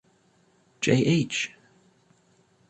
Jh. 0.81 1.41